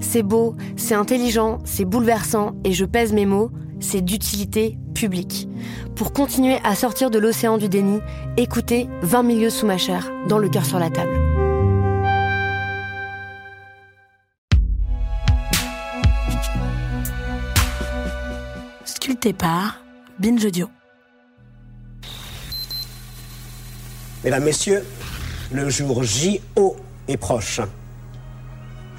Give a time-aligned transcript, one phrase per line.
[0.00, 3.50] C'est beau, c'est intelligent, c'est bouleversant, et je pèse mes mots,
[3.80, 5.48] c'est d'utilité publique.
[5.96, 8.00] Pour continuer à sortir de l'océan du déni,
[8.36, 11.18] écoutez 20 milieux sous ma chair, dans le cœur sur la table.
[18.84, 19.80] Sculpté par
[20.18, 20.68] Binge Audio.
[24.22, 24.84] Mesdames, Messieurs,
[25.50, 26.76] le jour J.O.
[27.08, 27.60] est proche.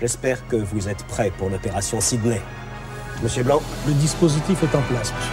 [0.02, 2.42] J'espère que vous êtes prêts pour l'opération Sydney.
[3.22, 3.62] Monsieur Blanc?
[3.86, 5.32] Le dispositif est en place, monsieur.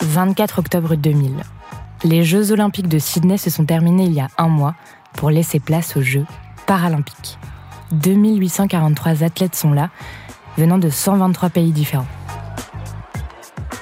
[0.00, 1.42] 24 octobre 2000.
[2.04, 4.74] Les Jeux olympiques de Sydney se sont terminés il y a un mois
[5.12, 6.24] pour laisser place aux Jeux
[6.66, 7.38] paralympiques.
[7.92, 9.90] 2843 athlètes sont là,
[10.56, 12.06] venant de 123 pays différents.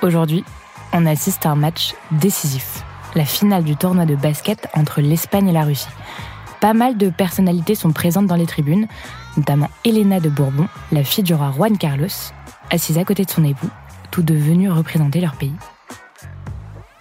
[0.02, 0.44] Aujourd'hui,
[0.92, 2.82] on assiste à un match décisif,
[3.14, 5.88] la finale du tournoi de basket entre l'Espagne et la Russie.
[6.60, 8.86] Pas mal de personnalités sont présentes dans les tribunes,
[9.36, 12.06] notamment Elena de Bourbon, la fille du roi Juan Carlos,
[12.70, 13.68] assise à côté de son époux,
[14.10, 15.54] tous deux venus représenter leur pays.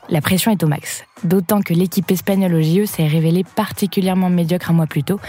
[0.10, 4.70] La pression est au max, d'autant que l'équipe espagnole au JE s'est révélée particulièrement médiocre
[4.70, 5.20] un mois plus tôt,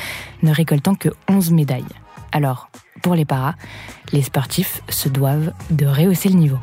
[0.43, 1.85] ne récoltant que 11 médailles.
[2.33, 2.69] Alors,
[3.03, 3.55] pour les paras,
[4.13, 6.59] les sportifs se doivent de rehausser le niveau.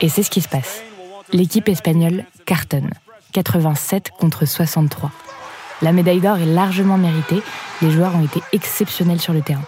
[0.00, 0.82] Et c'est ce qui se passe.
[1.32, 2.90] L'équipe espagnole cartonne.
[3.32, 5.10] 87 contre 63.
[5.82, 7.42] La médaille d'or est largement méritée.
[7.82, 9.64] Les joueurs ont été exceptionnels sur le terrain.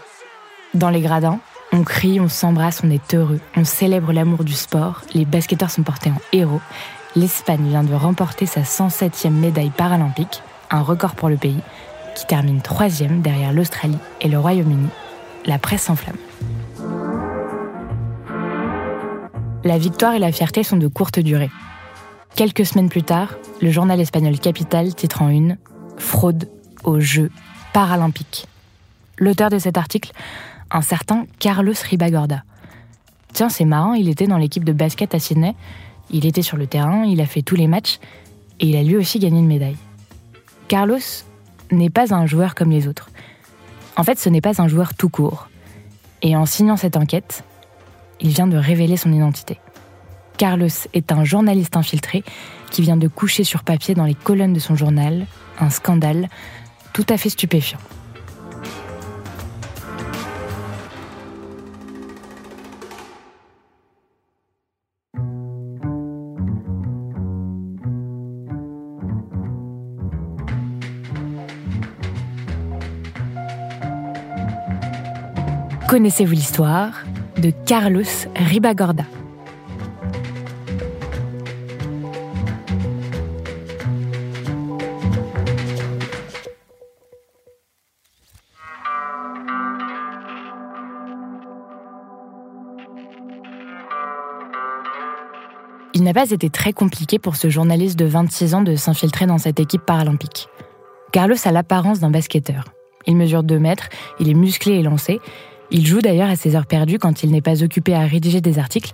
[0.75, 1.41] Dans les gradins,
[1.77, 3.41] on crie, on s'embrasse, on est heureux.
[3.55, 5.03] On célèbre l'amour du sport.
[5.13, 6.61] Les basketteurs sont portés en héros.
[7.15, 11.61] L'Espagne vient de remporter sa 107e médaille paralympique, un record pour le pays,
[12.15, 14.89] qui termine troisième derrière l'Australie et le Royaume-Uni.
[15.45, 16.17] La presse s'enflamme.
[19.65, 21.51] La victoire et la fierté sont de courte durée.
[22.37, 25.59] Quelques semaines plus tard, le journal espagnol Capital titre en une
[25.99, 26.49] Fraude
[26.85, 27.31] aux Jeux
[27.73, 28.47] paralympiques.
[29.19, 30.13] L'auteur de cet article,
[30.71, 32.43] un certain Carlos Ribagorda.
[33.33, 35.55] Tiens, c'est marrant, il était dans l'équipe de basket à Sydney,
[36.11, 37.99] il était sur le terrain, il a fait tous les matchs,
[38.61, 39.77] et il a lui aussi gagné une médaille.
[40.69, 40.99] Carlos
[41.71, 43.11] n'est pas un joueur comme les autres.
[43.97, 45.49] En fait, ce n'est pas un joueur tout court.
[46.23, 47.45] Et en signant cette enquête,
[48.21, 49.59] il vient de révéler son identité.
[50.39, 52.25] Carlos est un journaliste infiltré
[52.71, 55.27] qui vient de coucher sur papier dans les colonnes de son journal
[55.59, 56.29] un scandale
[56.93, 57.79] tout à fait stupéfiant.
[75.89, 77.05] Connaissez-vous l'histoire
[77.41, 78.03] de Carlos
[78.35, 79.05] Ribagorda?
[95.95, 99.39] Il n'a pas été très compliqué pour ce journaliste de 26 ans de s'infiltrer dans
[99.39, 100.49] cette équipe paralympique.
[101.13, 102.65] Carlos a l'apparence d'un basketteur.
[103.07, 105.21] Il mesure 2 mètres, il est musclé et lancé,
[105.71, 108.59] il joue d'ailleurs à ses heures perdues quand il n'est pas occupé à rédiger des
[108.59, 108.93] articles,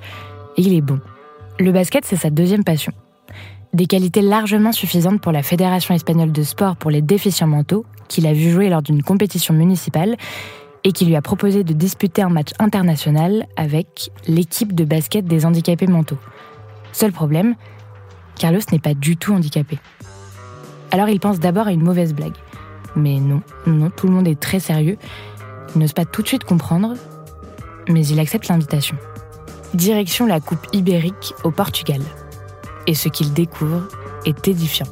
[0.56, 1.00] et il est bon.
[1.58, 2.92] Le basket, c'est sa deuxième passion.
[3.72, 8.26] Des qualités largement suffisantes pour la Fédération espagnole de sport pour les déficients mentaux, qu'il
[8.26, 10.16] a vu jouer lors d'une compétition municipale,
[10.84, 15.46] et qui lui a proposé de disputer un match international avec l'équipe de basket des
[15.46, 16.18] handicapés mentaux.
[16.92, 17.54] Seul problème,
[18.36, 19.78] Carlos n'est pas du tout handicapé.
[20.90, 22.36] Alors il pense d'abord à une mauvaise blague.
[22.96, 24.98] Mais non, non, tout le monde est très sérieux.
[25.74, 26.94] Il n'ose pas tout de suite comprendre,
[27.88, 28.96] mais il accepte l'invitation.
[29.74, 32.00] Direction la Coupe ibérique au Portugal.
[32.86, 33.88] Et ce qu'il découvre
[34.26, 34.86] est édifiant.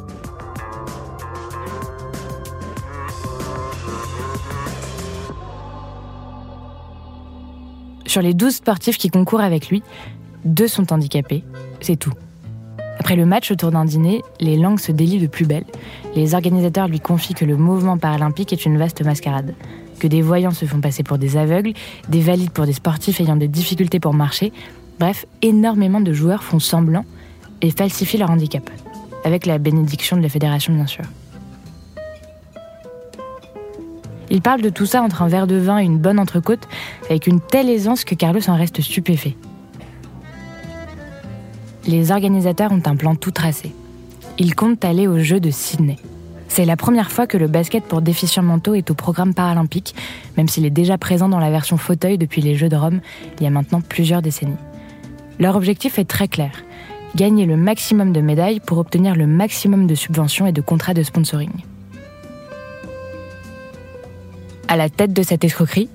[8.07, 9.83] Sur les 12 sportifs qui concourent avec lui,
[10.45, 11.45] deux sont handicapés,
[11.81, 12.13] c'est tout.
[12.99, 15.65] Après le match autour d'un dîner, les langues se délient de plus belle.
[16.17, 19.55] Les organisateurs lui confient que le mouvement paralympique est une vaste mascarade,
[20.01, 21.75] que des voyants se font passer pour des aveugles,
[22.09, 24.53] des valides pour des sportifs ayant des difficultés pour marcher.
[24.99, 27.05] Bref, énormément de joueurs font semblant
[27.63, 28.69] et falsifient leur handicap,
[29.25, 31.05] avec la bénédiction de la fédération bien sûr.
[34.31, 36.69] Il parle de tout ça entre un verre de vin et une bonne entrecôte,
[37.09, 39.37] avec une telle aisance que Carlos en reste stupéfait.
[41.87, 43.75] Les organisateurs ont un plan tout tracé.
[44.39, 45.97] Ils comptent aller aux Jeux de Sydney.
[46.61, 49.95] C'est la première fois que le basket pour déficients mentaux est au programme paralympique,
[50.37, 53.01] même s'il est déjà présent dans la version fauteuil depuis les Jeux de Rome
[53.39, 54.59] il y a maintenant plusieurs décennies.
[55.39, 56.51] Leur objectif est très clair
[57.17, 61.03] gagner le maximum de médailles pour obtenir le maximum de subventions et de contrats de
[61.03, 61.49] sponsoring.
[64.69, 65.89] À la tête de cette escroquerie,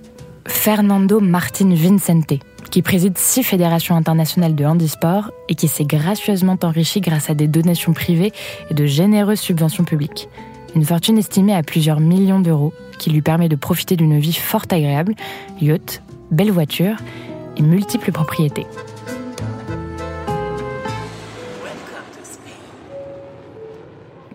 [0.47, 2.39] Fernando Martin Vincente,
[2.71, 7.47] qui préside six fédérations internationales de handisport et qui s'est gracieusement enrichi grâce à des
[7.47, 8.33] donations privées
[8.71, 10.27] et de généreuses subventions publiques.
[10.75, 14.65] Une fortune estimée à plusieurs millions d'euros qui lui permet de profiter d'une vie fort
[14.69, 15.15] agréable,
[15.61, 16.97] yacht, belle voiture
[17.55, 18.67] et multiples propriétés.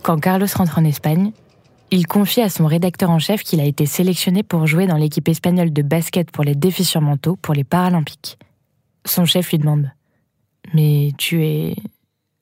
[0.03, 1.33] Quand Carlos rentre en Espagne,
[1.91, 5.29] il confie à son rédacteur en chef qu'il a été sélectionné pour jouer dans l'équipe
[5.29, 8.39] espagnole de basket pour les déficients mentaux pour les Paralympiques.
[9.05, 9.91] Son chef lui demande
[10.73, 11.77] Mais tu es.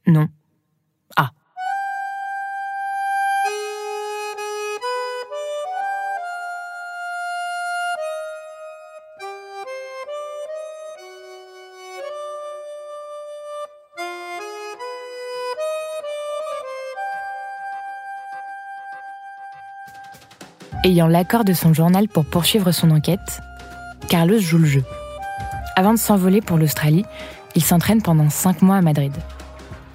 [0.07, 0.29] Non.
[20.85, 23.41] Ayant l'accord de son journal pour poursuivre son enquête,
[24.09, 24.85] Carlos joue le jeu.
[25.75, 27.05] Avant de s'envoler pour l'Australie,
[27.57, 29.13] il s'entraîne pendant cinq mois à Madrid.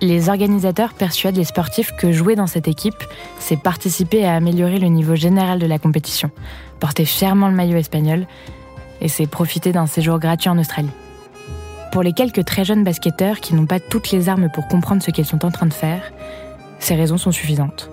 [0.01, 3.01] Les organisateurs persuadent les sportifs que jouer dans cette équipe,
[3.39, 6.31] c'est participer à améliorer le niveau général de la compétition,
[6.81, 8.27] porter fièrement le maillot espagnol,
[8.99, 10.91] et c'est profiter d'un séjour gratuit en Australie.
[11.93, 15.11] Pour les quelques très jeunes basketteurs qui n'ont pas toutes les armes pour comprendre ce
[15.11, 16.11] qu'ils sont en train de faire,
[16.79, 17.89] ces raisons sont suffisantes.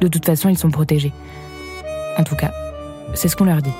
[0.00, 1.12] De toute façon, ils sont protégés.
[2.18, 2.50] En tout cas,
[3.14, 3.72] c'est ce qu'on leur dit.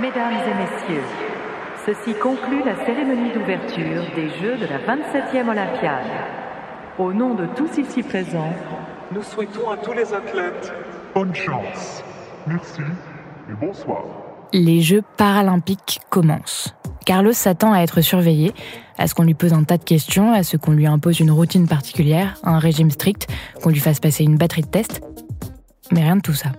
[0.00, 1.04] Mesdames et messieurs,
[1.86, 6.06] ceci conclut la cérémonie d'ouverture des Jeux de la 27e Olympiade.
[6.98, 8.52] Au nom de tous ici présents,
[9.12, 10.72] nous souhaitons à tous les athlètes
[11.14, 12.02] bonne chance.
[12.46, 12.82] Merci
[13.48, 14.02] et bonsoir.
[14.52, 16.74] Les Jeux paralympiques commencent.
[17.04, 18.52] Carlos s'attend à être surveillé,
[18.98, 21.30] à ce qu'on lui pose un tas de questions, à ce qu'on lui impose une
[21.30, 23.28] routine particulière, un régime strict,
[23.62, 25.02] qu'on lui fasse passer une batterie de tests.
[25.90, 26.50] Mais rien de tout ça.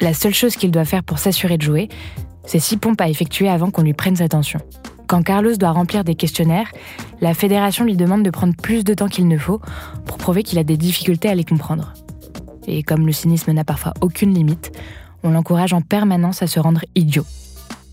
[0.00, 1.88] La seule chose qu'il doit faire pour s'assurer de jouer,
[2.44, 4.60] c'est six pompes à effectuer avant qu'on lui prenne sa tension.
[5.06, 6.70] Quand Carlos doit remplir des questionnaires,
[7.20, 9.60] la fédération lui demande de prendre plus de temps qu'il ne faut
[10.04, 11.94] pour prouver qu'il a des difficultés à les comprendre.
[12.66, 14.70] Et comme le cynisme n'a parfois aucune limite,
[15.22, 17.24] on l'encourage en permanence à se rendre idiot.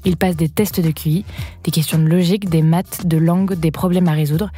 [0.06, 1.26] Il passe des tests de QI,
[1.64, 4.52] des questions de logique, des maths, de langue, des problèmes à résoudre,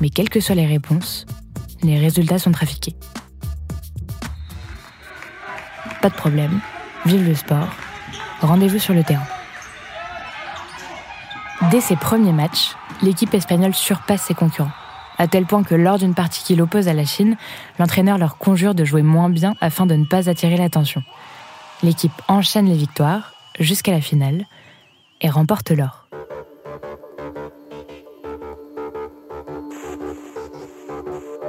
[0.00, 1.26] mais quelles que soient les réponses,
[1.82, 2.94] les résultats sont trafiqués.
[6.00, 6.60] Pas de problème,
[7.04, 7.68] vive le sport,
[8.40, 9.26] rendez-vous sur le terrain.
[11.70, 14.70] Dès ses premiers matchs, l'équipe espagnole surpasse ses concurrents,
[15.18, 17.36] à tel point que lors d'une partie qui l'oppose à la Chine,
[17.80, 21.02] l'entraîneur leur conjure de jouer moins bien afin de ne pas attirer l'attention.
[21.82, 24.44] L'équipe enchaîne les victoires jusqu'à la finale
[25.20, 26.08] et remporte l'or.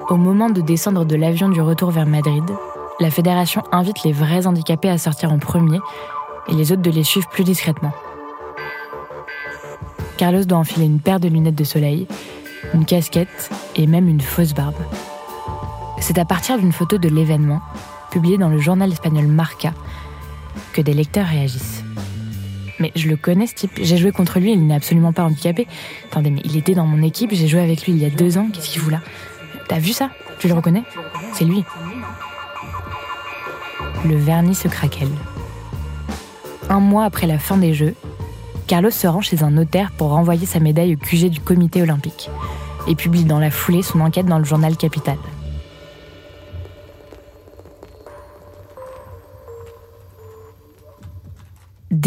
[0.10, 2.46] Au moment de descendre de l'avion du retour vers Madrid,
[3.00, 5.80] la fédération invite les vrais handicapés à sortir en premier
[6.48, 7.92] et les autres de les suivre plus discrètement.
[10.18, 12.08] Carlos doit enfiler une paire de lunettes de soleil,
[12.74, 14.76] une casquette et même une fausse barbe.
[16.00, 17.62] C'est à partir d'une photo de l'événement,
[18.10, 19.74] publiée dans le journal espagnol Marca,
[20.74, 21.77] que des lecteurs réagissent.
[22.80, 25.68] Mais je le connais ce type, j'ai joué contre lui, il n'est absolument pas handicapé.
[26.12, 28.38] Attendez, mais il était dans mon équipe, j'ai joué avec lui il y a deux
[28.38, 29.02] ans, qu'est-ce qu'il fout là?
[29.68, 30.12] T'as vu ça?
[30.40, 30.84] Tu le reconnais?
[31.34, 31.64] C'est lui.
[34.06, 35.10] Le vernis se craquelle.
[36.70, 37.96] Un mois après la fin des Jeux,
[38.68, 42.30] Carlos se rend chez un notaire pour renvoyer sa médaille au QG du comité olympique
[42.88, 45.18] et publie dans la foulée son enquête dans le journal Capital.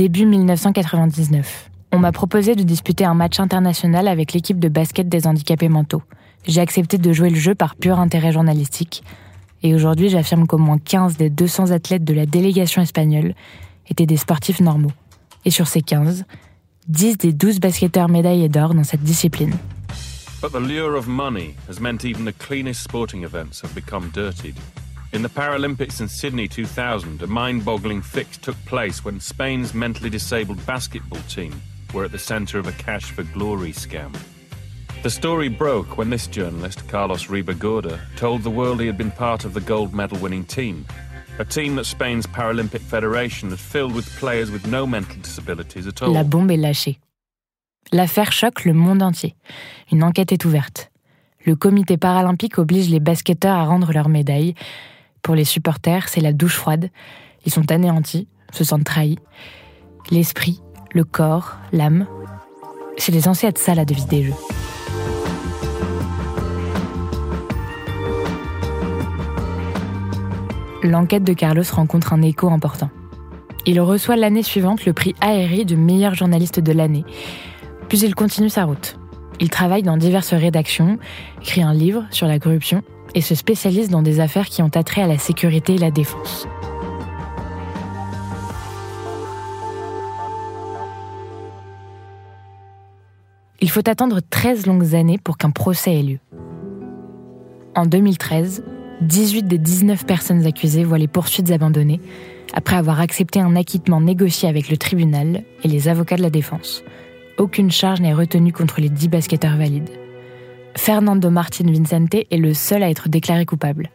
[0.01, 1.71] Début 1999.
[1.93, 6.03] On m'a proposé de disputer un match international avec l'équipe de basket des handicapés mentaux.
[6.47, 9.05] J'ai accepté de jouer le jeu par pur intérêt journalistique.
[9.63, 13.35] Et aujourd'hui, j'affirme qu'au moins 15 des 200 athlètes de la délégation espagnole
[13.91, 14.93] étaient des sportifs normaux.
[15.45, 16.25] Et sur ces 15,
[16.89, 19.53] 10 des 12 basketteurs médaillés d'or dans cette discipline.
[20.41, 24.55] But the lure of money has meant even the cleanest sporting events have become dirtied.
[25.13, 30.09] In the Paralympics in Sydney 2000, a mind boggling fix took place when Spain's mentally
[30.09, 31.61] disabled basketball team
[31.93, 34.17] were at the centre of a cash for glory scam.
[35.03, 39.45] The story broke when this journalist, Carlos Ribagorda, told the world he had been part
[39.45, 40.87] of the gold medal winning team,
[41.41, 46.01] a team that Spain's Paralympic Federation had filled with players with no mental disabilities at
[46.03, 46.13] all.
[46.13, 47.01] La bombe est lâchée.
[47.91, 49.35] L'affaire choque le monde entier.
[49.91, 50.93] Une enquête est ouverte.
[51.45, 54.55] Le comité paralympique oblige les basketteurs à rendre leurs médailles.
[55.23, 56.91] Pour les supporters, c'est la douche froide.
[57.45, 59.19] Ils sont anéantis, se sentent trahis.
[60.11, 60.61] L'esprit,
[60.93, 62.07] le corps, l'âme.
[62.97, 64.35] C'est censé être ça la devise des Jeux.
[70.83, 72.91] L'enquête de Carlos rencontre un écho important.
[73.67, 77.05] Il reçoit l'année suivante le prix ARI de meilleur journaliste de l'année.
[77.89, 78.99] Puis il continue sa route.
[79.41, 80.99] Il travaille dans diverses rédactions,
[81.43, 82.83] écrit un livre sur la corruption
[83.15, 86.47] et se spécialise dans des affaires qui ont attrait à la sécurité et la défense.
[93.63, 96.19] Il faut attendre 13 longues années pour qu'un procès ait lieu.
[97.77, 98.65] En 2013,
[99.03, 102.01] 18 des 19 personnes accusées voient les poursuites abandonnées
[102.53, 106.83] après avoir accepté un acquittement négocié avec le tribunal et les avocats de la défense.
[107.39, 110.00] Aucune charge n'est retenue contre les 10 basketteurs valides.
[110.77, 113.91] Fernando Martin Vincente est le seul à être déclaré coupable.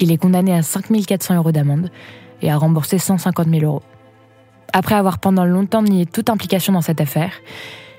[0.00, 1.90] Il est condamné à 5400 euros d'amende
[2.42, 3.82] et à rembourser 150 000 euros.
[4.72, 7.32] Après avoir pendant longtemps nié toute implication dans cette affaire,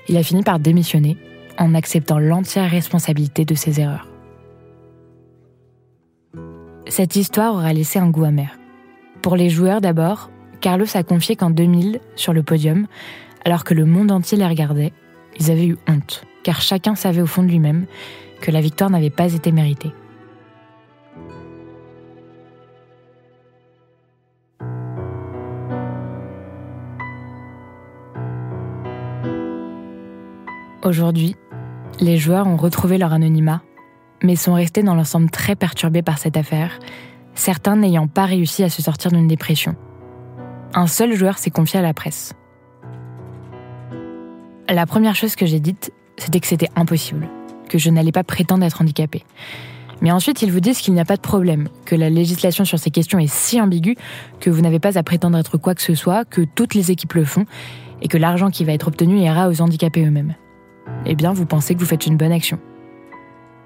[0.08, 1.16] il a fini par démissionner
[1.58, 4.06] en acceptant l'entière responsabilité de ses erreurs.
[6.86, 8.58] Cette histoire aura laissé un goût amer.
[9.22, 12.86] Pour les joueurs d'abord, Carlos a confié qu'en 2000, sur le podium,
[13.44, 14.92] alors que le monde entier les regardait,
[15.38, 17.86] ils avaient eu honte, car chacun savait au fond de lui-même
[18.40, 19.92] que la victoire n'avait pas été méritée.
[30.82, 31.36] Aujourd'hui,
[32.00, 33.60] les joueurs ont retrouvé leur anonymat
[34.22, 36.78] mais sont restés dans l'ensemble très perturbés par cette affaire,
[37.34, 39.76] certains n'ayant pas réussi à se sortir d'une dépression.
[40.74, 42.34] Un seul joueur s'est confié à la presse.
[44.68, 47.28] La première chose que j'ai dite, c'était que c'était impossible,
[47.68, 49.24] que je n'allais pas prétendre être handicapé.
[50.00, 52.78] Mais ensuite, ils vous disent qu'il n'y a pas de problème, que la législation sur
[52.78, 53.96] ces questions est si ambiguë
[54.40, 57.14] que vous n'avez pas à prétendre être quoi que ce soit, que toutes les équipes
[57.14, 57.44] le font,
[58.02, 60.34] et que l'argent qui va être obtenu ira aux handicapés eux-mêmes.
[61.04, 62.58] Eh bien, vous pensez que vous faites une bonne action.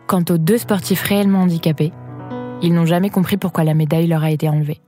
[0.07, 1.93] Quant aux deux sportifs réellement handicapés,
[2.63, 4.81] ils n'ont jamais compris pourquoi la médaille leur a été enlevée.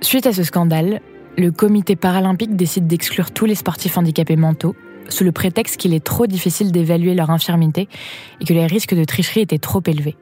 [0.00, 1.00] Suite à ce scandale,
[1.36, 4.74] le comité paralympique décide d'exclure tous les sportifs handicapés mentaux
[5.08, 7.88] sous le prétexte qu'il est trop difficile d'évaluer leur infirmité
[8.40, 10.16] et que les risques de tricherie étaient trop élevés.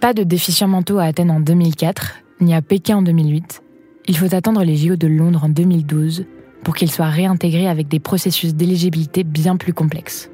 [0.00, 3.62] Pas de déficients mentaux à Athènes en 2004, ni à Pékin en 2008.
[4.06, 6.24] Il faut attendre les JO de Londres en 2012
[6.64, 10.30] pour qu'ils soient réintégrés avec des processus d'éligibilité bien plus complexes.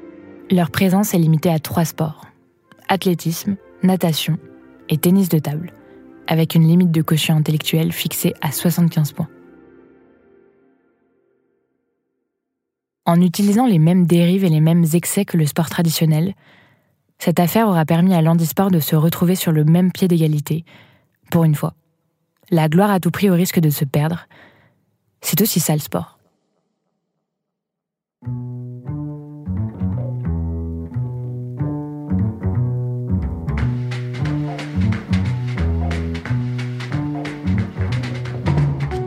[0.49, 2.25] Leur présence est limitée à trois sports
[2.87, 4.37] athlétisme, natation
[4.89, 5.73] et tennis de table,
[6.27, 9.27] avec une limite de quotient intellectuel fixée à 75 points.
[13.07, 16.33] En utilisant les mêmes dérives et les mêmes excès que le sport traditionnel,
[17.19, 20.65] cette affaire aura permis à l'handisport de se retrouver sur le même pied d'égalité,
[21.29, 21.75] pour une fois.
[22.49, 24.27] La gloire à tout prix au risque de se perdre,
[25.21, 26.17] c'est aussi ça le sport.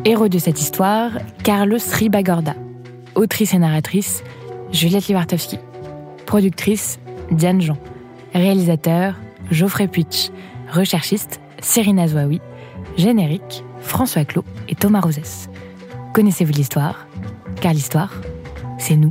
[0.04, 1.10] Héros de cette histoire,
[1.42, 2.54] Carlos Ribagorda.
[3.18, 4.22] Autrice et narratrice,
[4.70, 5.58] Juliette Livartowski.
[6.25, 7.00] Productrice,
[7.32, 7.76] Diane Jean.
[8.32, 9.16] Réalisateur,
[9.50, 10.30] Geoffrey Puitch.
[10.70, 12.40] Recherchiste, Cyrina Zouaoui.
[12.96, 15.50] Générique, François Clos et Thomas Rosès.
[16.14, 17.08] Connaissez-vous l'histoire?
[17.60, 18.14] Car l'histoire,
[18.78, 19.10] c'est nous.